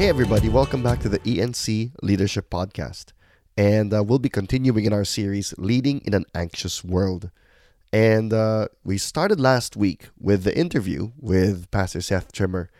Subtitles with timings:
[0.00, 3.12] Hey, everybody, welcome back to the ENC Leadership Podcast.
[3.58, 7.30] And uh, we'll be continuing in our series, Leading in an Anxious World.
[7.92, 12.70] And uh, we started last week with the interview with Pastor Seth Trimmer.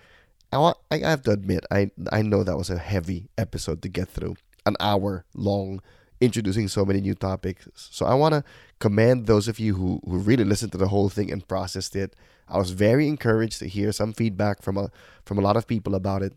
[0.51, 4.09] I, I have to admit, I, I know that was a heavy episode to get
[4.09, 5.83] through, an hour long,
[6.23, 7.69] introducing so many new topics.
[7.75, 8.45] So I want to
[8.79, 12.17] commend those of you who, who really listened to the whole thing and processed it.
[12.49, 14.91] I was very encouraged to hear some feedback from a,
[15.27, 16.33] from a lot of people about it.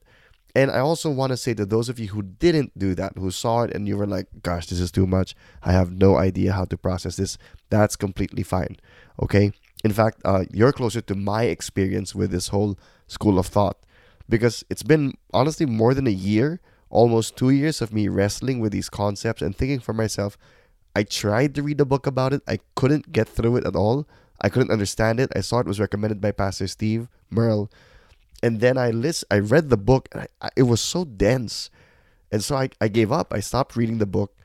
[0.55, 3.31] And I also want to say to those of you who didn't do that, who
[3.31, 5.35] saw it and you were like, gosh, this is too much.
[5.63, 7.37] I have no idea how to process this.
[7.69, 8.77] That's completely fine.
[9.21, 9.51] Okay.
[9.83, 13.77] In fact, uh, you're closer to my experience with this whole school of thought
[14.29, 18.71] because it's been honestly more than a year, almost two years of me wrestling with
[18.71, 20.37] these concepts and thinking for myself,
[20.95, 22.43] I tried to read a book about it.
[22.47, 24.07] I couldn't get through it at all.
[24.39, 25.31] I couldn't understand it.
[25.35, 27.71] I saw it was recommended by Pastor Steve Murrell
[28.43, 31.71] and then I list I read the book and I, I, it was so dense.
[32.31, 33.33] And so I, I gave up.
[33.33, 34.35] I stopped reading the book.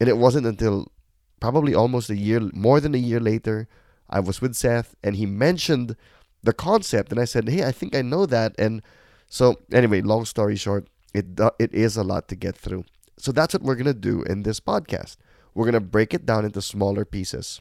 [0.00, 0.92] And it wasn't until
[1.40, 3.68] probably almost a year more than a year later
[4.08, 5.96] I was with Seth and he mentioned
[6.42, 7.10] the concept.
[7.10, 8.54] And I said hey I think I know that.
[8.58, 8.80] And
[9.28, 11.26] so anyway long story short it
[11.58, 12.84] it is a lot to get through.
[13.18, 15.16] So that's what we're going to do in this podcast.
[15.52, 17.60] We're going to break it down into smaller pieces.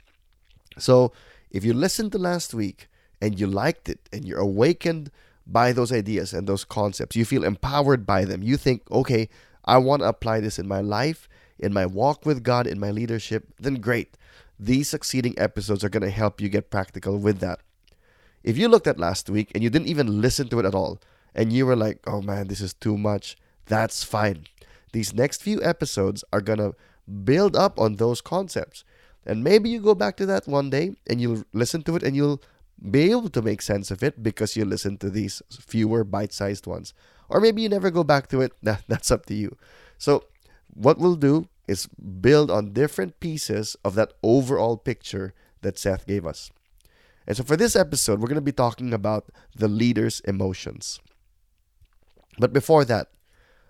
[0.78, 1.12] So
[1.50, 2.88] if you listened to last week
[3.20, 5.10] and you liked it and you're awakened
[5.48, 7.16] by those ideas and those concepts.
[7.16, 8.44] You feel empowered by them.
[8.44, 9.30] You think, okay,
[9.66, 12.92] I want to apply this in my life, in my walk with God, in my
[12.92, 13.48] leadership.
[13.58, 14.18] Then great.
[14.60, 17.60] These succeeding episodes are going to help you get practical with that.
[18.44, 21.00] If you looked at last week and you didn't even listen to it at all,
[21.36, 24.46] and you were like, oh man, this is too much, that's fine.
[24.94, 26.76] These next few episodes are going to
[27.24, 28.84] build up on those concepts.
[29.26, 32.16] And maybe you go back to that one day and you'll listen to it and
[32.16, 32.42] you'll
[32.82, 36.94] be able to make sense of it because you listen to these fewer bite-sized ones.
[37.30, 38.54] Or maybe you never go back to it.
[38.64, 39.58] That, that's up to you.
[39.98, 40.26] So
[40.74, 46.26] what we'll do is build on different pieces of that overall picture that seth gave
[46.26, 46.52] us.
[47.26, 51.00] And so for this episode we're going to be talking about the leader's emotions.
[52.40, 53.10] But before that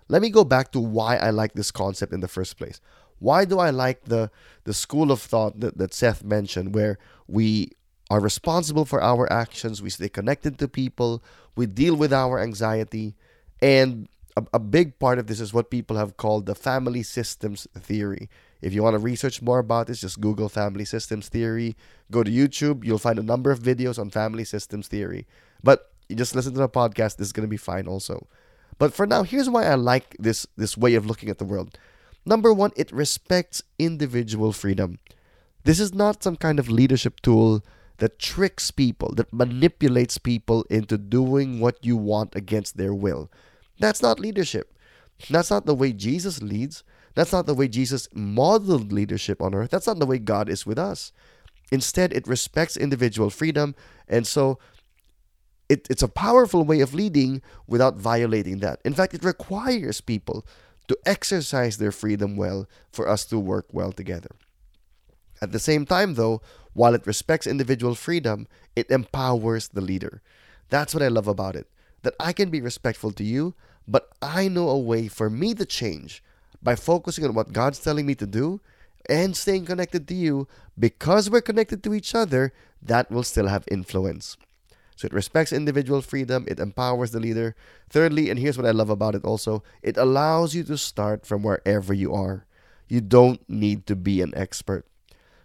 [0.08, 2.80] let me go back to why i like this concept in the first place.
[3.18, 4.30] Why do i like the
[4.64, 7.72] the school of thought that, that seth mentioned where we
[8.10, 11.22] are responsible for our actions, we stay connected to people,
[11.56, 13.14] we deal with our anxiety,
[13.60, 17.66] and a, a, big part of this is what people have called the family systems
[17.76, 18.30] theory.
[18.62, 21.76] If you want to research more about this, just Google family systems theory.
[22.10, 25.26] Go to YouTube, you'll find a number of videos on family systems theory.
[25.62, 28.26] But you just listen to the podcast, this is going to be fine also.
[28.78, 31.78] But for now, here's why I like this this way of looking at the world.
[32.24, 34.98] Number 1, it respects individual freedom.
[35.64, 37.64] This is not some kind of leadership tool
[37.98, 43.30] that tricks people, that manipulates people into doing what you want against their will.
[43.78, 44.74] That's not leadership.
[45.28, 46.84] That's not the way Jesus leads.
[47.14, 49.70] That's not the way Jesus modeled leadership on earth.
[49.70, 51.12] That's not the way God is with us.
[51.72, 53.74] Instead, it respects individual freedom.
[54.08, 54.58] And so
[55.68, 58.80] it, it's a powerful way of leading without violating that.
[58.84, 60.46] In fact, it requires people
[60.86, 64.30] to exercise their freedom well for us to work well together.
[65.40, 70.22] At the same time, though, while it respects individual freedom, it empowers the leader.
[70.68, 71.66] That's what I love about it.
[72.02, 73.54] That I can be respectful to you,
[73.86, 76.22] but I know a way for me to change
[76.62, 78.60] by focusing on what God's telling me to do
[79.08, 80.46] and staying connected to you
[80.78, 84.36] because we're connected to each other, that will still have influence.
[84.96, 87.54] So it respects individual freedom, it empowers the leader.
[87.88, 91.42] Thirdly, and here's what I love about it also, it allows you to start from
[91.42, 92.46] wherever you are.
[92.88, 94.86] You don't need to be an expert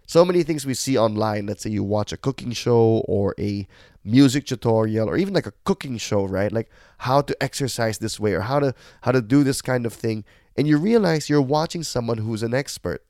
[0.06, 1.46] so many things we see online.
[1.46, 3.66] Let's say you watch a cooking show or a
[4.04, 6.52] music tutorial or even like a cooking show, right?
[6.52, 9.92] Like how to exercise this way or how to how to do this kind of
[9.92, 10.24] thing.
[10.56, 13.02] And you realize you're watching someone who's an expert.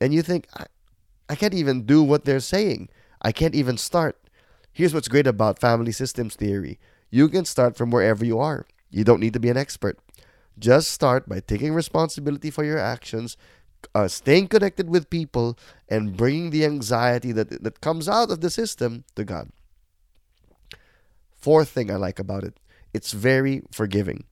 [0.00, 0.66] And you think, I,
[1.28, 2.88] I can't even do what they're saying.
[3.20, 4.18] I can't even start.
[4.72, 6.78] Here's what's great about family systems theory.
[7.10, 8.66] You can start from wherever you are.
[8.90, 9.98] You don't need to be an expert.
[10.58, 13.36] Just start by taking responsibility for your actions
[13.94, 15.58] uh, staying connected with people
[15.88, 19.50] and bringing the anxiety that that comes out of the system to God.
[21.36, 22.58] Fourth thing I like about it,
[22.92, 24.24] it's very forgiving.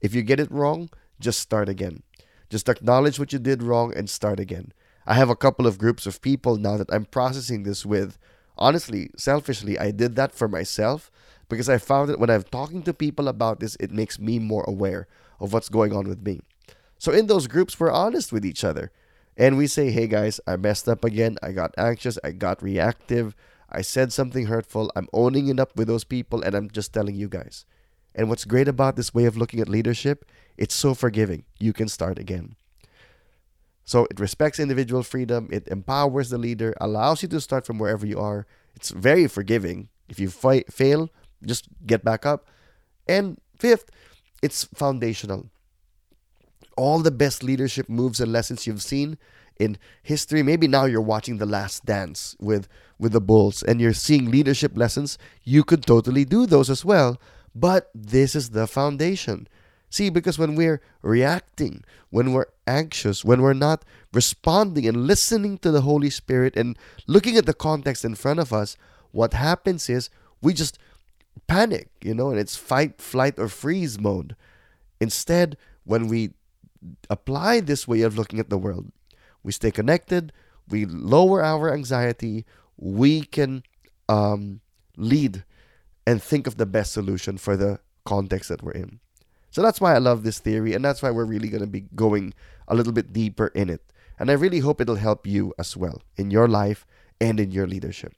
[0.00, 2.02] If you get it wrong, just start again.
[2.48, 4.72] Just acknowledge what you did wrong and start again.
[5.06, 8.18] I have a couple of groups of people now that I'm processing this with.
[8.58, 11.10] Honestly, selfishly, I did that for myself
[11.48, 14.64] because I found that when I'm talking to people about this, it makes me more
[14.64, 15.06] aware
[15.40, 16.40] of what's going on with me.
[16.98, 18.90] So in those groups, we're honest with each other.
[19.36, 21.36] And we say, hey guys, I messed up again.
[21.42, 22.18] I got anxious.
[22.24, 23.34] I got reactive.
[23.70, 24.90] I said something hurtful.
[24.96, 27.66] I'm owning it up with those people and I'm just telling you guys.
[28.14, 30.24] And what's great about this way of looking at leadership,
[30.56, 31.44] it's so forgiving.
[31.58, 32.56] You can start again.
[33.84, 38.06] So it respects individual freedom, it empowers the leader, allows you to start from wherever
[38.06, 38.46] you are.
[38.74, 39.90] It's very forgiving.
[40.08, 41.10] If you fight, fail,
[41.44, 42.46] just get back up.
[43.06, 43.90] And fifth,
[44.42, 45.50] it's foundational.
[46.76, 49.18] All the best leadership moves and lessons you've seen
[49.58, 52.68] in history, maybe now you're watching The Last Dance with
[52.98, 57.20] with the Bulls and you're seeing leadership lessons, you could totally do those as well.
[57.54, 59.48] But this is the foundation.
[59.88, 65.70] See, because when we're reacting, when we're anxious, when we're not responding and listening to
[65.70, 66.76] the Holy Spirit and
[67.06, 68.76] looking at the context in front of us,
[69.12, 70.10] what happens is
[70.42, 70.78] we just
[71.46, 74.36] panic, you know, and it's fight, flight, or freeze mode.
[75.00, 76.30] Instead, when we
[77.10, 78.92] apply this way of looking at the world,
[79.42, 80.32] we stay connected,
[80.68, 82.44] we lower our anxiety,
[82.76, 83.62] we can
[84.08, 84.60] um,
[84.96, 85.44] lead
[86.06, 89.00] and think of the best solution for the context that we're in.
[89.50, 91.86] So that's why I love this theory, and that's why we're really going to be
[91.94, 92.34] going
[92.68, 93.92] a little bit deeper in it.
[94.18, 96.86] And I really hope it'll help you as well in your life
[97.20, 98.12] and in your leadership.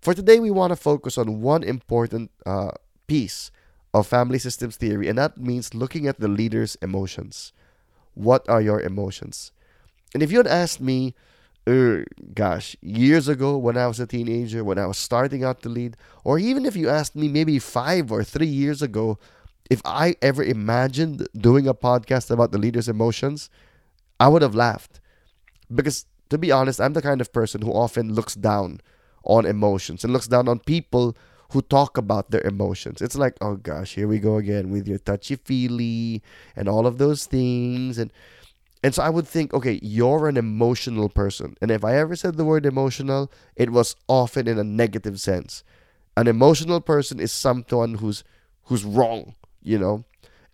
[0.00, 2.72] For today, we want to focus on one important uh,
[3.06, 3.50] piece
[3.92, 7.52] of family systems theory, and that means looking at the leader's emotions.
[8.16, 9.52] What are your emotions?
[10.14, 11.14] And if you had asked me,
[11.66, 11.98] uh,
[12.32, 15.96] gosh, years ago when I was a teenager, when I was starting out to lead,
[16.24, 19.18] or even if you asked me maybe five or three years ago,
[19.68, 23.50] if I ever imagined doing a podcast about the leader's emotions,
[24.18, 25.00] I would have laughed.
[25.74, 28.80] Because to be honest, I'm the kind of person who often looks down
[29.24, 31.16] on emotions and looks down on people
[31.50, 33.00] who talk about their emotions.
[33.00, 36.22] It's like, oh gosh, here we go again with your touchy feely
[36.54, 37.98] and all of those things.
[37.98, 38.12] And
[38.82, 41.56] and so I would think, okay, you're an emotional person.
[41.60, 45.64] And if I ever said the word emotional, it was often in a negative sense.
[46.16, 48.22] An emotional person is someone who's
[48.64, 50.04] who's wrong, you know?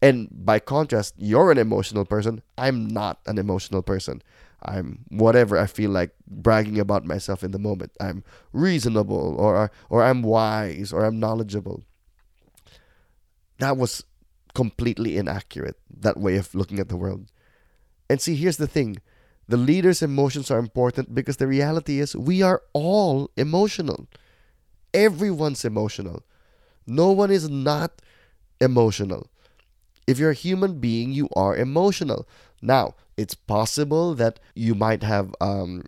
[0.00, 2.42] And by contrast, you're an emotional person.
[2.58, 4.22] I'm not an emotional person.
[4.64, 7.92] I'm whatever I feel like bragging about myself in the moment.
[8.00, 11.84] I'm reasonable or or I'm wise or I'm knowledgeable.
[13.58, 14.04] That was
[14.54, 17.30] completely inaccurate that way of looking at the world.
[18.10, 18.98] And see, here's the thing.
[19.48, 24.08] The leader's emotions are important because the reality is we are all emotional.
[24.94, 26.22] Everyone's emotional.
[26.86, 28.02] No one is not
[28.60, 29.30] emotional.
[30.06, 32.28] If you're a human being, you are emotional.
[32.62, 35.84] Now, it's possible that you might have, um,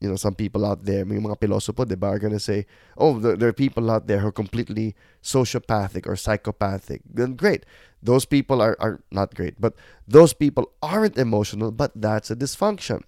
[0.00, 3.36] you know, some people out there, may mga pilosopo, diba, are to say, oh, there,
[3.36, 7.02] there are people out there who are completely sociopathic or psychopathic.
[7.08, 7.64] Then great.
[8.02, 9.74] Those people are, are not great, but
[10.06, 13.02] those people aren't emotional, but that's a dysfunction.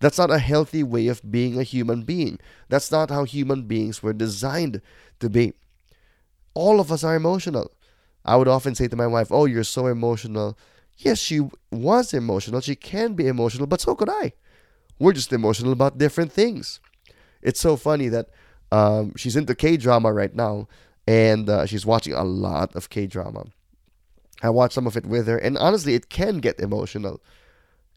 [0.00, 2.38] That's not a healthy way of being a human being.
[2.68, 4.80] That's not how human beings were designed
[5.18, 5.54] to be.
[6.54, 7.72] All of us are emotional.
[8.24, 10.56] I would often say to my wife, Oh, you're so emotional.
[10.98, 11.40] Yes, she
[11.70, 12.60] was emotional.
[12.60, 14.32] She can be emotional, but so could I.
[14.98, 16.80] We're just emotional about different things.
[17.40, 18.30] It's so funny that
[18.72, 20.66] um, she's into K drama right now,
[21.06, 23.46] and uh, she's watching a lot of K drama.
[24.42, 27.20] I watched some of it with her, and honestly, it can get emotional.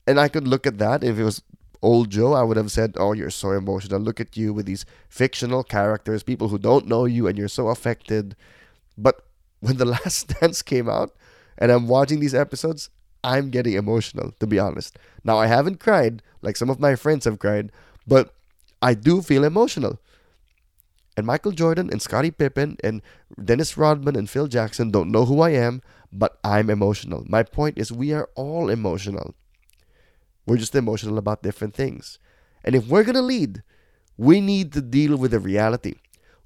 [0.07, 1.03] And I could look at that.
[1.03, 1.41] If it was
[1.81, 3.99] old Joe, I would have said, Oh, you're so emotional.
[3.99, 7.69] Look at you with these fictional characters, people who don't know you, and you're so
[7.69, 8.35] affected.
[8.97, 9.25] But
[9.59, 11.15] when The Last Dance came out,
[11.57, 12.89] and I'm watching these episodes,
[13.23, 14.97] I'm getting emotional, to be honest.
[15.23, 17.71] Now, I haven't cried like some of my friends have cried,
[18.07, 18.33] but
[18.81, 19.99] I do feel emotional.
[21.15, 23.01] And Michael Jordan and Scottie Pippen and
[23.43, 27.25] Dennis Rodman and Phil Jackson don't know who I am, but I'm emotional.
[27.27, 29.35] My point is, we are all emotional.
[30.45, 32.17] We're just emotional about different things.
[32.63, 33.63] And if we're going to lead,
[34.17, 35.95] we need to deal with the reality.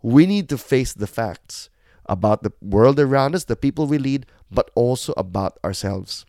[0.02, 1.70] We need to face the facts
[2.06, 6.26] about the world around us, the people we lead, but also about ourselves.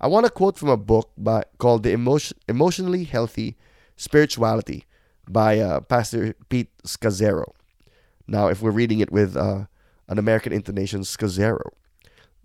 [0.00, 3.56] I want to quote from a book by, called The Emotion, Emotionally Healthy
[3.96, 4.84] Spirituality
[5.28, 7.52] by uh, Pastor Pete Scazzero.
[8.26, 9.66] Now, if we're reading it with uh,
[10.08, 11.70] an American intonation, Scazzero.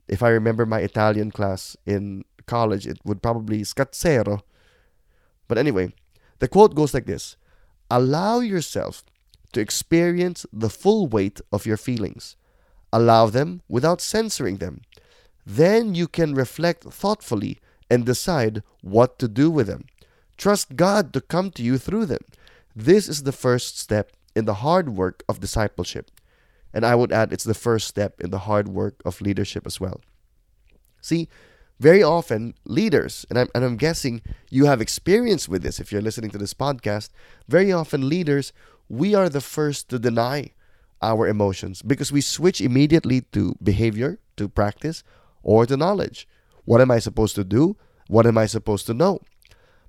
[0.08, 4.42] If I remember my Italian class in college, it would probably Scazzero.
[5.48, 5.94] But anyway,
[6.40, 7.36] the quote goes like this
[7.90, 9.04] Allow yourself
[9.54, 12.36] to experience the full weight of your feelings
[12.92, 14.82] Allow them without censoring them.
[15.46, 19.86] Then you can reflect thoughtfully and decide what to do with them.
[20.38, 22.24] Trust God to come to you through them.
[22.76, 26.12] This is the first step in the hard work of discipleship.
[26.74, 29.80] And I would add, it's the first step in the hard work of leadership as
[29.80, 30.02] well.
[31.02, 31.28] See,
[31.80, 36.02] very often leaders, and I'm, and I'm guessing you have experience with this if you're
[36.02, 37.10] listening to this podcast,
[37.48, 38.54] very often leaders,
[38.88, 40.52] we are the first to deny
[41.02, 45.04] our emotions because we switch immediately to behavior, to practice,
[45.44, 46.28] or the knowledge.
[46.66, 47.78] What am I supposed to do?
[48.08, 49.20] What am I supposed to know?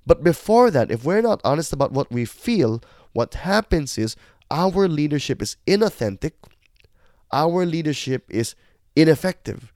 [0.05, 2.81] But before that, if we're not honest about what we feel,
[3.13, 4.15] what happens is
[4.49, 6.33] our leadership is inauthentic,
[7.31, 8.55] our leadership is
[8.95, 9.71] ineffective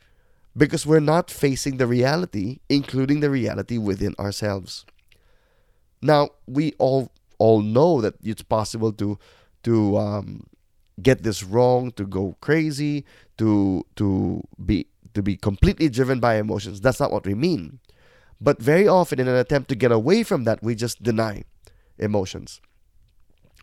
[0.58, 4.86] because we're not facing the reality, including the reality within ourselves.
[6.02, 9.18] Now, we all all know that it's possible to
[9.64, 10.48] to um,
[11.02, 13.06] get this wrong, to go crazy,
[13.38, 16.82] to to be to be completely driven by emotions.
[16.82, 17.80] That's not what we mean.
[18.40, 21.44] But very often, in an attempt to get away from that, we just deny
[21.98, 22.62] emotions.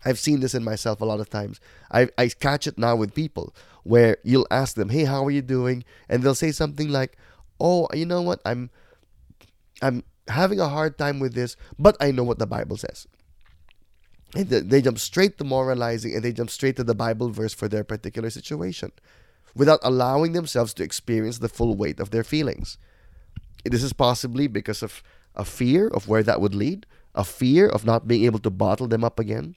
[0.05, 1.61] I've seen this in myself a lot of times.
[1.93, 3.55] I, I catch it now with people
[3.85, 7.17] where you'll ask them, "Hey, how are you doing?" and they'll say something like,
[7.61, 8.41] "Oh, you know what?
[8.45, 8.71] I'm
[9.81, 13.07] I'm having a hard time with this, but I know what the Bible says."
[14.35, 17.69] And they jump straight to moralizing and they jump straight to the Bible verse for
[17.69, 18.91] their particular situation
[19.55, 22.79] without allowing themselves to experience the full weight of their feelings.
[23.65, 25.03] This is possibly because of
[25.35, 28.89] a fear of where that would lead, a fear of not being able to bottle
[28.89, 29.57] them up again,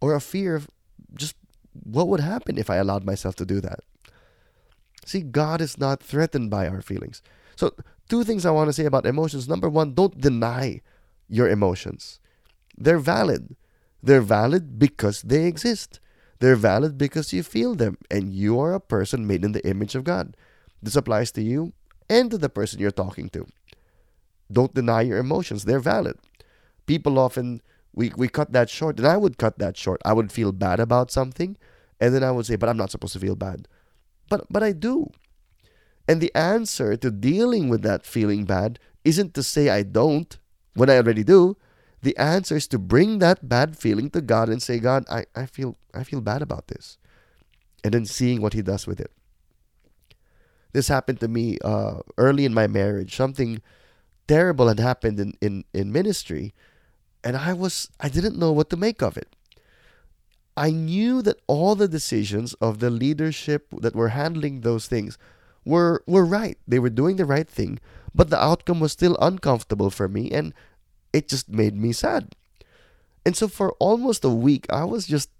[0.00, 0.68] or a fear of
[1.14, 1.36] just
[1.72, 3.80] what would happen if I allowed myself to do that.
[5.06, 7.22] See, God is not threatened by our feelings.
[7.56, 7.74] So,
[8.08, 9.48] two things I want to say about emotions.
[9.48, 10.82] Number one, don't deny
[11.28, 12.20] your emotions.
[12.76, 13.56] They're valid.
[14.02, 16.00] They're valid because they exist.
[16.40, 19.94] They're valid because you feel them and you are a person made in the image
[19.94, 20.36] of God.
[20.82, 21.72] This applies to you
[22.08, 23.46] and to the person you're talking to.
[24.50, 26.18] Don't deny your emotions, they're valid.
[26.86, 30.00] People often we, we cut that short, and I would cut that short.
[30.04, 31.56] I would feel bad about something,
[32.00, 33.68] and then I would say, but I'm not supposed to feel bad.
[34.28, 35.10] But but I do.
[36.08, 40.38] And the answer to dealing with that feeling bad isn't to say I don't
[40.74, 41.56] when I already do.
[42.02, 45.46] The answer is to bring that bad feeling to God and say, God, I, I
[45.46, 46.96] feel I feel bad about this.
[47.84, 49.10] And then seeing what he does with it.
[50.72, 53.16] This happened to me uh, early in my marriage.
[53.16, 53.60] Something
[54.28, 56.54] terrible had happened in, in, in ministry,
[57.24, 59.34] and I was I didn't know what to make of it.
[60.56, 65.18] I knew that all the decisions of the leadership that were handling those things
[65.64, 66.58] were were right.
[66.66, 67.80] They were doing the right thing,
[68.14, 70.54] but the outcome was still uncomfortable for me and
[71.12, 72.34] it just made me sad.
[73.24, 75.30] And so for almost a week, I was just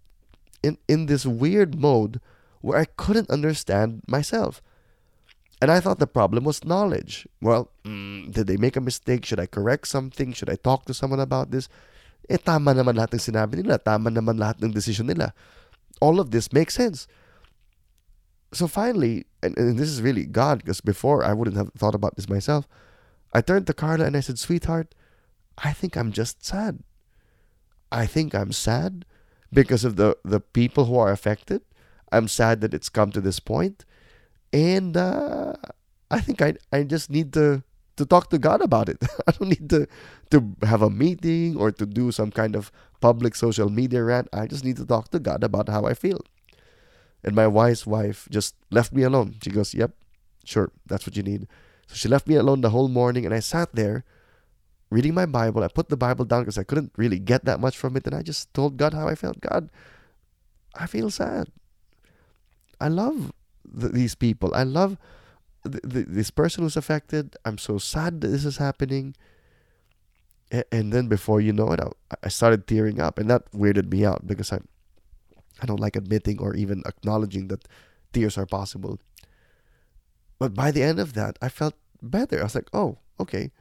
[0.63, 2.21] in, in this weird mode
[2.61, 4.61] where I couldn't understand myself.
[5.63, 7.29] And I thought the problem was knowledge.
[7.41, 9.25] Well, mm, did they make a mistake?
[9.25, 10.33] Should I correct something?
[10.33, 11.69] Should I talk to someone about this?
[12.29, 13.77] Eh, tama naman lahat ng sinabi nila.
[13.77, 15.35] Tama naman lahat ng decision nila.
[16.01, 17.07] All of this makes sense.
[18.53, 22.17] So finally, and, and this is really God, because before I wouldn't have thought about
[22.17, 22.67] this myself,
[23.33, 24.95] I turned to Carla and I said, Sweetheart,
[25.63, 26.83] I think I'm just sad.
[27.93, 29.05] I think I'm sad
[29.53, 31.63] because of the, the people who are affected.
[32.13, 33.85] I'm sad that it's come to this point.
[34.53, 35.55] And uh,
[36.11, 37.63] I think I, I just need to,
[37.97, 38.99] to talk to God about it.
[39.27, 39.87] I don't need to,
[40.31, 44.29] to have a meeting or to do some kind of public social media rant.
[44.33, 46.21] I just need to talk to God about how I feel.
[47.23, 49.37] And my wife's wife just left me alone.
[49.43, 49.93] She goes, Yep,
[50.45, 51.47] sure, that's what you need.
[51.87, 54.05] So she left me alone the whole morning, and I sat there
[54.91, 55.63] reading my Bible.
[55.63, 58.07] I put the Bible down because I couldn't really get that much from it.
[58.07, 59.41] And I just told God how I felt.
[59.41, 59.71] God,
[60.75, 61.49] I feel sad.
[62.81, 63.33] I love
[63.65, 64.53] th- these people.
[64.55, 64.99] I love
[65.65, 67.37] th- th- this person who's affected.
[67.45, 69.15] I'm so sad that this is happening.
[70.51, 71.91] A- and then before you know it, I,
[72.25, 73.19] I started tearing up.
[73.19, 74.59] And that weirded me out because I,
[75.63, 77.69] I don't like admitting or even acknowledging that
[78.13, 78.99] tears are possible.
[80.41, 82.41] But by the end of that, I felt better.
[82.41, 83.53] I was like, oh, okay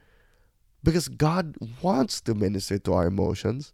[0.82, 3.72] because God wants to minister to our emotions,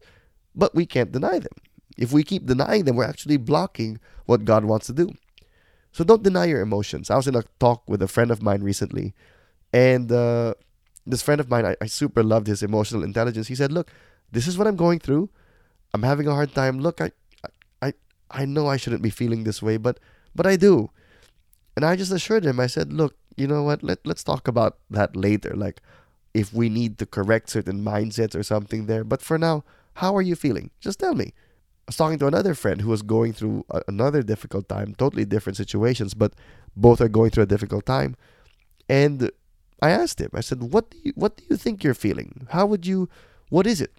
[0.55, 1.53] but we can't deny them.
[1.97, 5.15] If we keep denying them, we're actually blocking what God wants to do.
[5.93, 7.11] So don't deny your emotions.
[7.11, 9.15] I was in a talk with a friend of mine recently,
[9.73, 10.55] and uh,
[11.07, 13.47] this friend of mine, I, I super loved his emotional intelligence.
[13.49, 13.91] He said, "Look,
[14.31, 15.31] this is what I'm going through.
[15.95, 16.81] I'm having a hard time.
[16.81, 17.13] Look, I,
[17.81, 17.95] I,
[18.31, 19.99] I know I shouldn't be feeling this way, but,
[20.35, 20.91] but I do."
[21.77, 22.61] And I just assured him.
[22.61, 23.83] I said, "Look, you know what?
[23.83, 25.55] Let let's talk about that later.
[25.55, 25.81] Like,
[26.37, 29.05] if we need to correct certain mindsets or something there.
[29.05, 29.65] But for now,
[29.95, 30.71] how are you feeling?
[30.81, 31.33] Just tell me.
[31.33, 35.25] I was talking to another friend who was going through a, another difficult time, totally
[35.25, 36.35] different situations, but
[36.77, 38.17] both are going through a difficult time.
[38.87, 39.31] And
[39.81, 42.47] I asked him, I said, what do you, what do you think you're feeling?
[42.51, 43.09] How would you,
[43.49, 43.95] what is it?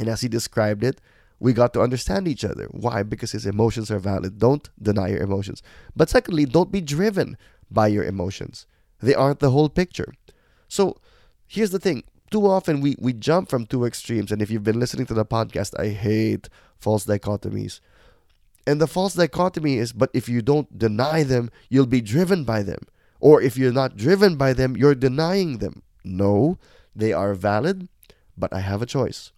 [0.00, 1.00] And as he described it,
[1.38, 2.66] we got to understand each other.
[2.72, 3.04] Why?
[3.04, 4.38] Because his emotions are valid.
[4.40, 5.62] Don't deny your emotions.
[5.94, 7.36] But secondly, don't be driven
[7.70, 8.66] by your emotions.
[9.00, 10.14] They aren't the whole picture.
[10.68, 10.96] So
[11.52, 14.32] here's the thing too often we, we jump from two extremes.
[14.32, 17.80] And if you've been listening to the podcast, I hate false dichotomies.
[18.66, 22.62] And the false dichotomy is but if you don't deny them, you'll be driven by
[22.62, 22.86] them.
[23.20, 25.82] Or if you're not driven by them, you're denying them.
[26.04, 26.58] No,
[26.96, 27.88] they are valid,
[28.36, 29.30] but I have a choice.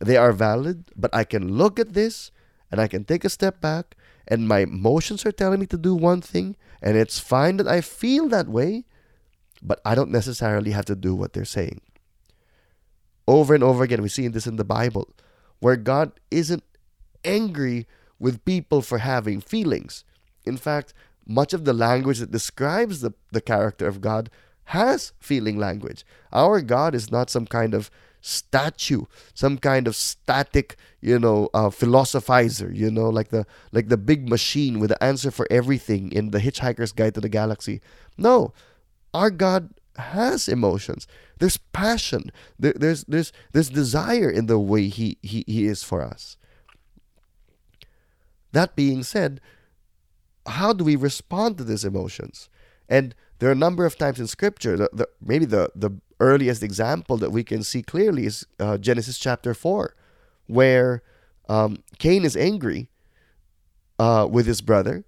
[0.00, 2.30] They are valid, but I can look at this
[2.70, 5.94] and I can take a step back, and my emotions are telling me to do
[5.94, 8.84] one thing, and it's fine that I feel that way,
[9.64, 11.80] but I don't necessarily have to do what they're saying.
[13.26, 15.08] Over and over again, we see this in the Bible,
[15.58, 16.62] where God isn't
[17.24, 17.86] angry
[18.18, 20.04] with people for having feelings.
[20.44, 20.92] In fact,
[21.26, 24.30] much of the language that describes the, the character of God
[24.64, 26.04] has feeling language.
[26.32, 27.90] Our God is not some kind of
[28.20, 29.04] statue,
[29.34, 34.28] some kind of static, you know, uh, philosophizer, you know, like the like the big
[34.28, 37.80] machine with the answer for everything in the Hitchhiker's Guide to the Galaxy.
[38.16, 38.54] No,
[39.14, 41.06] our God has emotions.
[41.38, 42.30] There's passion.
[42.58, 46.36] There, there's there's there's desire in the way he, he he is for us.
[48.52, 49.40] That being said,
[50.46, 52.48] how do we respond to these emotions?
[52.88, 55.90] And there are a number of times in Scripture, the, the, maybe the, the
[56.20, 59.94] earliest example that we can see clearly is uh, Genesis chapter 4,
[60.46, 61.02] where
[61.48, 62.90] um, Cain is angry
[63.98, 65.04] uh, with his brother,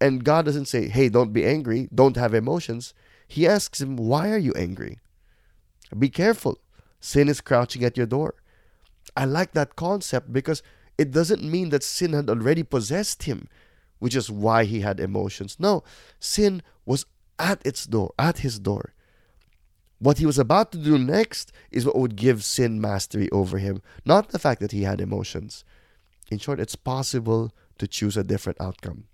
[0.00, 2.92] and God doesn't say, hey, don't be angry, don't have emotions.
[3.32, 4.98] He asks him, why are you angry?
[5.98, 6.58] Be careful.
[7.00, 8.34] Sin is crouching at your door.
[9.16, 10.62] I like that concept because
[10.98, 13.48] it doesn't mean that sin had already possessed him,
[14.00, 15.56] which is why he had emotions.
[15.58, 15.82] No,
[16.20, 17.06] sin was
[17.38, 18.92] at its door, at his door.
[19.98, 23.80] What he was about to do next is what would give sin mastery over him,
[24.04, 25.64] not the fact that he had emotions.
[26.30, 29.04] In short, it's possible to choose a different outcome.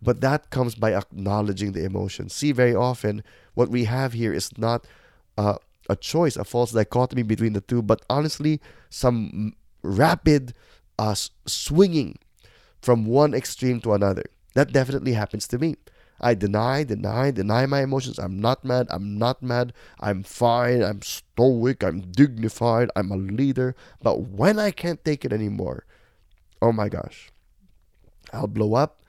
[0.00, 2.34] But that comes by acknowledging the emotions.
[2.34, 3.24] See, very often,
[3.54, 4.86] what we have here is not
[5.36, 5.56] uh,
[5.88, 10.54] a choice, a false dichotomy between the two, but honestly, some rapid
[10.98, 11.14] uh,
[11.46, 12.18] swinging
[12.80, 14.24] from one extreme to another.
[14.54, 15.76] That definitely happens to me.
[16.20, 18.18] I deny, deny, deny my emotions.
[18.18, 18.88] I'm not mad.
[18.90, 19.72] I'm not mad.
[20.00, 20.82] I'm fine.
[20.82, 21.84] I'm stoic.
[21.84, 22.90] I'm dignified.
[22.96, 23.76] I'm a leader.
[24.02, 25.86] But when I can't take it anymore,
[26.60, 27.30] oh my gosh,
[28.32, 29.00] I'll blow up.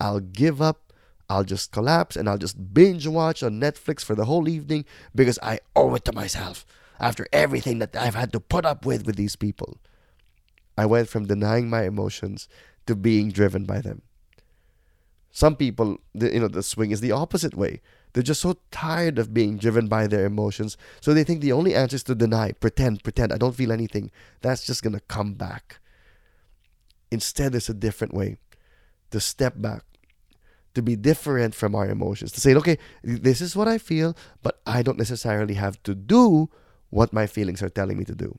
[0.00, 0.92] I'll give up.
[1.28, 5.38] I'll just collapse and I'll just binge watch on Netflix for the whole evening because
[5.42, 6.64] I owe it to myself
[7.00, 9.78] after everything that I've had to put up with with these people.
[10.78, 12.48] I went from denying my emotions
[12.86, 14.02] to being driven by them.
[15.32, 17.82] Some people, the, you know, the swing is the opposite way.
[18.12, 21.74] They're just so tired of being driven by their emotions, so they think the only
[21.74, 24.10] answer is to deny, pretend, pretend, I don't feel anything.
[24.40, 25.80] That's just going to come back.
[27.10, 28.38] Instead, there's a different way
[29.16, 29.82] to step back,
[30.74, 34.60] to be different from our emotions, to say, okay, this is what I feel, but
[34.66, 36.50] I don't necessarily have to do
[36.90, 38.38] what my feelings are telling me to do.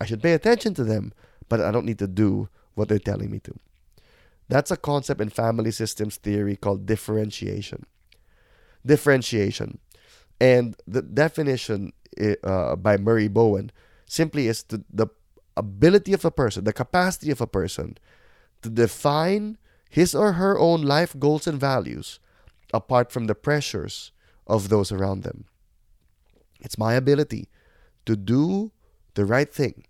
[0.00, 1.12] I should pay attention to them,
[1.48, 3.58] but I don't need to do what they're telling me to.
[4.48, 7.84] That's a concept in family systems theory called differentiation.
[8.86, 9.78] Differentiation.
[10.40, 11.92] And the definition
[12.44, 13.72] uh, by Murray Bowen
[14.06, 15.08] simply is to, the
[15.56, 17.98] ability of a person, the capacity of a person
[18.62, 22.18] to define his or her own life goals and values
[22.72, 24.12] apart from the pressures
[24.46, 25.44] of those around them.
[26.60, 27.48] It's my ability
[28.06, 28.72] to do
[29.14, 29.84] the right thing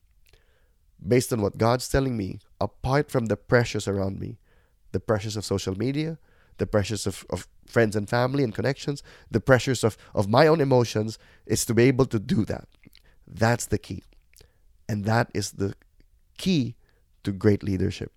[1.06, 4.38] based on what God's telling me, apart from the pressures around me,
[4.92, 6.18] the pressures of social media,
[6.58, 10.60] the pressures of, of friends and family and connections, the pressures of, of my own
[10.60, 12.66] emotions, is to be able to do that.
[13.26, 14.02] That's the key.
[14.88, 15.74] And that is the
[16.38, 16.76] key
[17.24, 18.12] to great leadership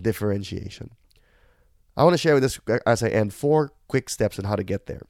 [0.00, 0.90] differentiation.
[1.96, 4.64] I want to share with this as I end four quick steps on how to
[4.64, 5.02] get there.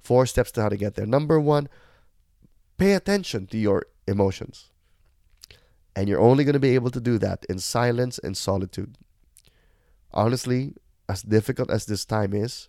[0.00, 1.06] Four steps to how to get there.
[1.06, 1.68] Number one,
[2.78, 4.70] pay attention to your emotions.
[5.94, 8.96] And you're only going to be able to do that in silence and solitude.
[10.12, 10.74] Honestly,
[11.08, 12.68] as difficult as this time is,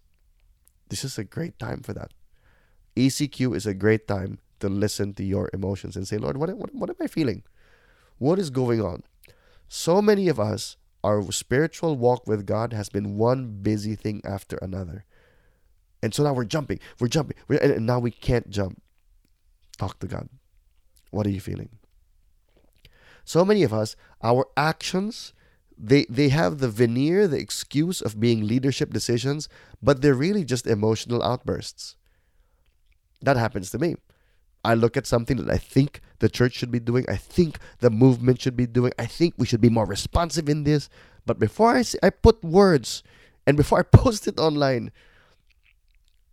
[0.89, 2.11] this is a great time for that.
[2.95, 6.73] ECQ is a great time to listen to your emotions and say, Lord, what, what,
[6.73, 7.43] what am I feeling?
[8.17, 9.03] What is going on?
[9.67, 14.57] So many of us, our spiritual walk with God has been one busy thing after
[14.57, 15.05] another.
[16.01, 18.81] And so now we're jumping, we're jumping, we're, and now we can't jump.
[19.77, 20.29] Talk to God.
[21.11, 21.69] What are you feeling?
[23.25, 25.33] So many of us, our actions,
[25.77, 29.47] they, they have the veneer, the excuse of being leadership decisions,
[29.81, 31.95] but they're really just emotional outbursts.
[33.21, 33.95] That happens to me.
[34.63, 37.89] I look at something that I think the church should be doing, I think the
[37.89, 40.89] movement should be doing, I think we should be more responsive in this.
[41.25, 43.03] But before I, say, I put words
[43.47, 44.91] and before I post it online,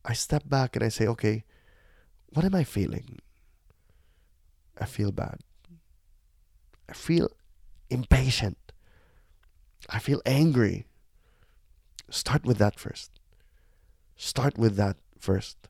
[0.04, 1.44] I step back and I say, okay,
[2.30, 3.18] what am I feeling?
[4.78, 5.38] I feel bad.
[6.88, 7.30] I feel
[7.90, 8.58] impatient.
[9.88, 10.86] I feel angry.
[12.10, 13.10] Start with that first.
[14.16, 15.68] Start with that first.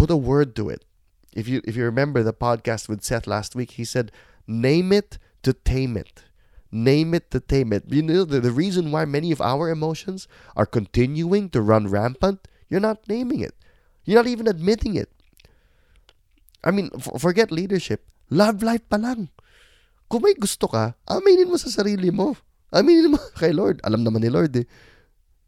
[0.00, 0.88] Put a word to it.
[1.36, 4.08] If you if you remember the podcast with Seth last week, he said,
[4.48, 6.24] "Name it to tame it."
[6.72, 7.84] Name it to tame it.
[7.84, 10.24] You know the, the reason why many of our emotions
[10.56, 12.48] are continuing to run rampant.
[12.70, 13.52] You're not naming it.
[14.06, 15.12] You're not even admitting it.
[16.62, 18.06] I mean, f- forget leadership.
[18.30, 19.28] Love life pa lang.
[20.08, 22.38] Kung may gusto ka, aminin mo sa sarili mo.
[22.72, 23.82] Aminin mo kay Lord.
[23.82, 24.64] Alam naman ni Lord eh.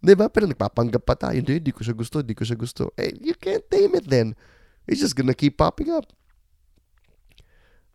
[0.02, 0.26] Di ba?
[0.26, 1.38] Pero nagpapanggap pa tayo.
[1.38, 2.90] Hindi, hindi ko siya gusto, hindi ko siya gusto.
[2.98, 4.34] Eh, you can't tame it then.
[4.90, 6.10] It's just gonna keep popping up.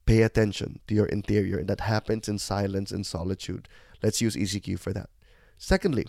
[0.08, 1.60] Pay attention to your interior.
[1.60, 3.68] And that happens in silence and solitude.
[4.00, 5.12] Let's use ECQ for that.
[5.60, 6.08] Secondly,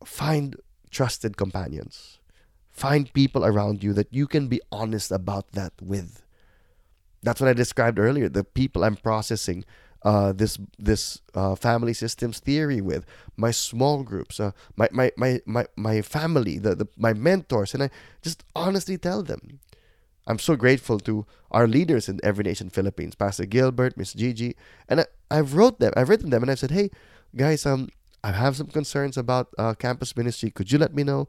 [0.00, 0.56] find
[0.88, 2.18] trusted companions.
[2.72, 6.24] Find people around you that you can be honest about that with.
[7.22, 8.28] That's what I described earlier.
[8.28, 9.64] The people I'm processing
[10.04, 15.40] uh, this this uh, family systems theory with my small groups, uh, my, my my
[15.46, 17.90] my my family, the, the my mentors, and I
[18.22, 19.60] just honestly tell them.
[20.26, 24.56] I'm so grateful to our leaders in Every Nation Philippines, Pastor Gilbert, Miss Gigi,
[24.88, 25.92] and I, I've wrote them.
[25.96, 26.90] I've written them, and I've said, "Hey,
[27.36, 27.88] guys, um,
[28.22, 30.50] I have some concerns about uh, campus ministry.
[30.50, 31.28] Could you let me know?"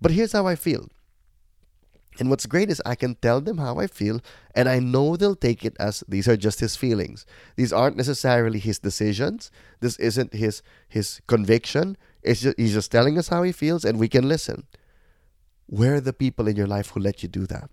[0.00, 0.88] But here's how I feel.
[2.18, 4.20] And what's great is I can tell them how I feel,
[4.54, 7.24] and I know they'll take it as these are just his feelings.
[7.54, 9.52] These aren't necessarily his decisions.
[9.80, 11.96] This isn't his his conviction.
[12.22, 14.66] It's just he's just telling us how he feels, and we can listen.
[15.66, 17.70] Where are the people in your life who let you do that?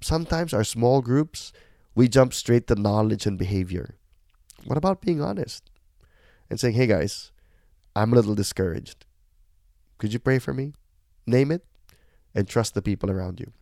[0.00, 1.52] Sometimes our small groups,
[1.94, 3.96] we jump straight to knowledge and behavior.
[4.64, 5.70] What about being honest
[6.48, 7.30] and saying, "Hey guys,
[7.94, 9.04] I'm a little discouraged.
[9.98, 10.72] Could you pray for me?"
[11.26, 11.66] Name it
[12.34, 13.52] and trust the people around you.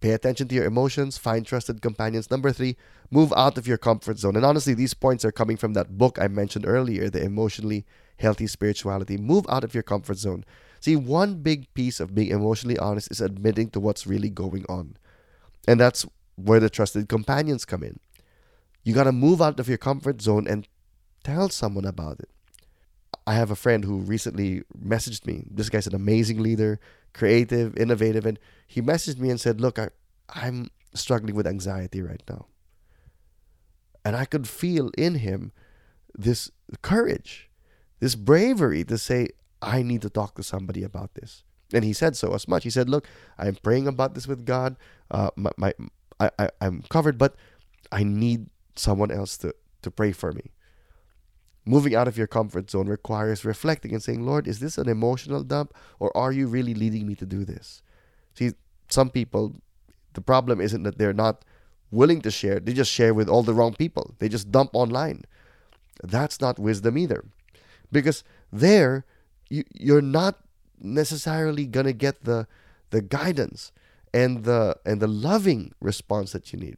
[0.00, 2.28] Pay attention to your emotions, find trusted companions.
[2.28, 2.76] Number three,
[3.12, 4.34] move out of your comfort zone.
[4.34, 7.86] And honestly, these points are coming from that book I mentioned earlier, The Emotionally
[8.18, 9.16] Healthy Spirituality.
[9.16, 10.44] Move out of your comfort zone.
[10.80, 14.96] See, one big piece of being emotionally honest is admitting to what's really going on.
[15.68, 18.00] And that's where the trusted companions come in.
[18.82, 20.66] You got to move out of your comfort zone and
[21.22, 22.30] tell someone about it.
[23.26, 25.44] I have a friend who recently messaged me.
[25.50, 26.80] This guy's an amazing leader,
[27.12, 29.90] creative, innovative, and he messaged me and said, "Look, I,
[30.28, 32.46] I'm struggling with anxiety right now."
[34.04, 35.52] And I could feel in him
[36.14, 36.50] this
[36.82, 37.48] courage,
[38.00, 39.28] this bravery to say,
[39.60, 42.64] "I need to talk to somebody about this." And he said so as much.
[42.64, 43.06] He said, "Look,
[43.38, 44.76] I'm praying about this with God.
[45.10, 45.72] Uh, my, my
[46.18, 47.36] I, I, I'm covered, but
[47.92, 50.50] I need someone else to to pray for me."
[51.64, 55.44] Moving out of your comfort zone requires reflecting and saying, Lord, is this an emotional
[55.44, 57.82] dump or are you really leading me to do this?
[58.34, 58.52] See,
[58.88, 59.54] some people,
[60.14, 61.44] the problem isn't that they're not
[61.92, 64.14] willing to share, they just share with all the wrong people.
[64.18, 65.24] They just dump online.
[66.02, 67.24] That's not wisdom either.
[67.92, 69.04] Because there,
[69.48, 70.40] you, you're not
[70.80, 72.48] necessarily going to get the,
[72.90, 73.70] the guidance
[74.12, 76.76] and the, and the loving response that you need.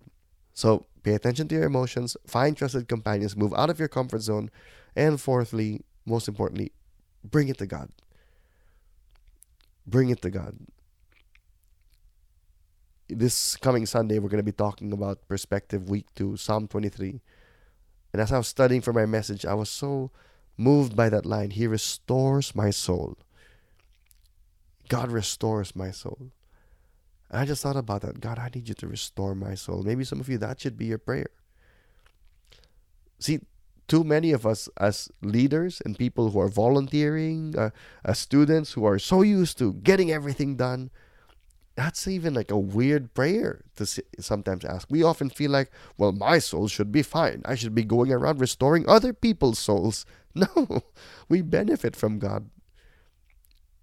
[0.53, 4.51] So pay attention to your emotions, find trusted companions, move out of your comfort zone,
[4.97, 6.73] and fourthly, most importantly,
[7.23, 7.91] bring it to God.
[9.87, 10.57] Bring it to God.
[13.09, 17.21] This coming Sunday, we're going to be talking about Perspective Week 2, Psalm 23.
[18.13, 20.11] And as I was studying for my message, I was so
[20.57, 23.19] moved by that line He restores my soul.
[24.89, 26.31] God restores my soul.
[27.31, 28.21] And I just thought about that.
[28.21, 29.83] God, I need you to restore my soul.
[29.83, 31.29] Maybe some of you, that should be your prayer.
[33.19, 33.41] See,
[33.89, 37.71] too many of us as leaders and people who are volunteering, uh,
[38.05, 40.91] as students who are so used to getting everything done,
[41.77, 43.87] that's even like a weird prayer to
[44.21, 44.87] sometimes ask.
[44.91, 47.43] We often feel like, well, my soul should be fine.
[47.45, 50.05] I should be going around restoring other people's souls.
[50.37, 50.83] No,
[51.29, 52.51] we benefit from God.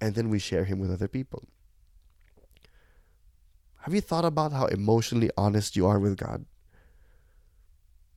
[0.02, 1.48] And then we share Him with other people.
[3.82, 6.46] Have you thought about how emotionally honest you are with God?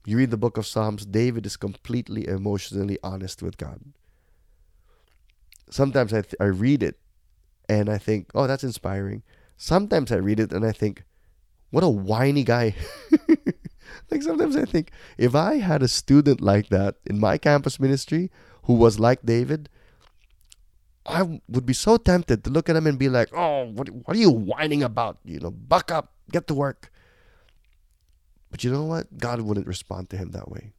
[0.05, 3.81] You read the book of Psalms, David is completely emotionally honest with God.
[5.71, 6.99] Sometimes I, th- I read it
[7.67, 9.23] and I think, oh, that's inspiring.
[9.57, 11.03] Sometimes I read it and I think,
[11.71, 12.75] what a whiny guy.
[14.11, 18.29] like sometimes I think, if I had a student like that in my campus ministry
[18.65, 19.69] who was like David,
[21.05, 24.17] I would be so tempted to look at him and be like, oh, what, what
[24.17, 25.19] are you whining about?
[25.23, 26.91] You know, buck up, get to work.
[28.49, 29.17] But you know what?
[29.17, 30.73] God wouldn't respond to him that way.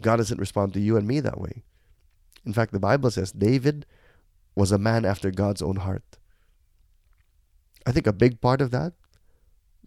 [0.00, 1.62] God doesn't respond to you and me that way.
[2.44, 3.86] In fact, the Bible says David
[4.56, 6.18] was a man after God's own heart.
[7.86, 8.94] I think a big part of that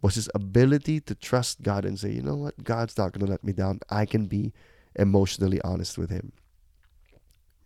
[0.02, 3.32] was his ability to trust God and say, you know what, God's not going to
[3.32, 3.80] let me down.
[3.90, 4.54] I can be
[4.96, 6.32] emotionally honest with him.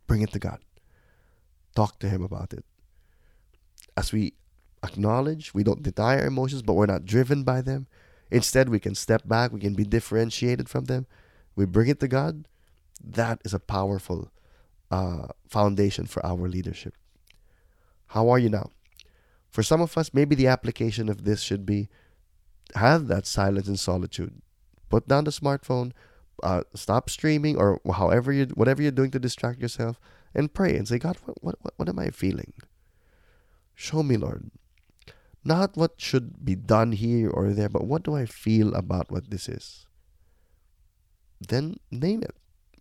[0.08, 0.60] Bring it to God.
[1.76, 2.66] Talk to him about it.
[3.96, 4.34] As we
[4.84, 7.88] acknowledge, we don't deny our emotions, but we're not driven by them.
[8.30, 11.06] Instead, we can step back, we can be differentiated from them.
[11.56, 12.48] We bring it to God.
[13.04, 14.32] That is a powerful
[14.90, 16.96] uh, foundation for our leadership.
[18.08, 18.72] How are you now?
[19.50, 21.90] For some of us, maybe the application of this should be
[22.76, 24.42] have that silence and solitude.
[24.90, 25.92] Put down the smartphone,
[26.42, 30.00] uh, stop streaming or however you whatever you're doing to distract yourself,
[30.34, 32.54] and pray and say, God, what what what am I feeling?
[33.76, 34.52] Show me, Lord.
[35.44, 39.32] Not what should be done here or there, but what do I feel about what
[39.32, 39.88] this is?
[41.40, 42.36] Then name it,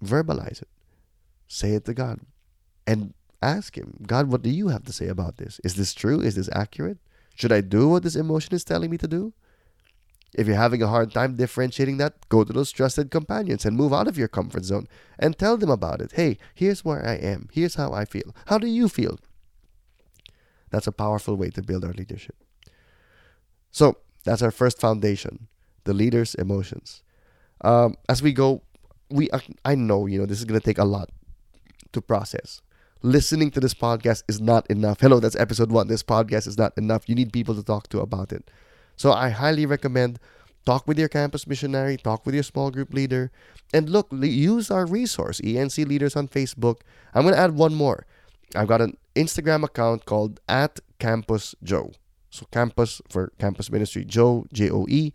[0.04, 0.68] verbalize it,
[1.48, 2.20] say it to God,
[2.86, 5.58] and ask Him, God, what do you have to say about this?
[5.64, 6.20] Is this true?
[6.20, 6.98] Is this accurate?
[7.34, 9.32] Should I do what this emotion is telling me to do?
[10.34, 13.92] If you're having a hard time differentiating that, go to those trusted companions and move
[13.92, 14.86] out of your comfort zone
[15.18, 16.12] and tell them about it.
[16.12, 17.48] Hey, here's where I am.
[17.52, 18.34] Here's how I feel.
[18.46, 19.18] How do you feel?
[20.70, 22.36] That's a powerful way to build our leadership.
[23.72, 25.48] So, that's our first foundation
[25.84, 27.02] the leader's emotions.
[27.62, 28.62] Um, as we go,
[29.10, 29.28] we
[29.64, 31.10] I know, you know, this is going to take a lot
[31.92, 32.62] to process.
[33.02, 35.00] Listening to this podcast is not enough.
[35.00, 35.88] Hello, that's episode one.
[35.88, 37.08] This podcast is not enough.
[37.08, 38.50] You need people to talk to about it.
[39.00, 40.18] So I highly recommend
[40.66, 43.30] talk with your campus missionary, talk with your small group leader,
[43.72, 46.82] and look, use our resource, ENC Leaders on Facebook.
[47.14, 48.04] I'm going to add one more.
[48.54, 51.92] I've got an Instagram account called at Campus Joe.
[52.28, 55.14] So campus for campus ministry, Joe, J O E.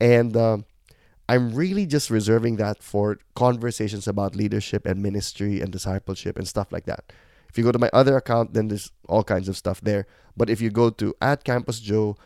[0.00, 0.58] And uh,
[1.28, 6.72] I'm really just reserving that for conversations about leadership and ministry and discipleship and stuff
[6.72, 7.12] like that.
[7.48, 10.08] If you go to my other account, then there's all kinds of stuff there.
[10.36, 12.16] But if you go to at Campus Joe,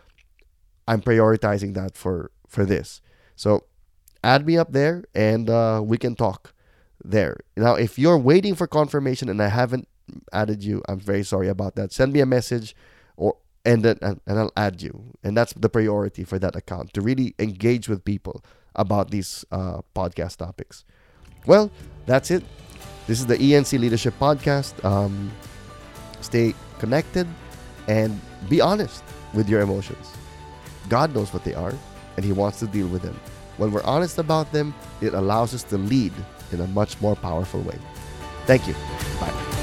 [0.86, 3.00] I'm prioritizing that for for this.
[3.36, 3.64] So
[4.22, 6.54] add me up there and uh, we can talk
[7.04, 7.40] there.
[7.56, 9.88] Now, if you're waiting for confirmation and I haven't
[10.32, 11.92] added you, I'm very sorry about that.
[11.92, 12.74] Send me a message
[13.16, 15.12] or and then and, I'll add you.
[15.22, 18.44] And that's the priority for that account to really engage with people
[18.74, 20.84] about these uh, podcast topics.
[21.46, 21.70] Well,
[22.06, 22.44] that's it.
[23.06, 24.82] This is the ENC Leadership Podcast.
[24.84, 25.30] Um,
[26.20, 27.26] stay connected
[27.86, 28.18] and
[28.48, 30.23] be honest with your emotions.
[30.88, 31.72] God knows what they are,
[32.16, 33.18] and He wants to deal with them.
[33.56, 36.12] When we're honest about them, it allows us to lead
[36.52, 37.78] in a much more powerful way.
[38.46, 38.74] Thank you.
[39.20, 39.53] Bye.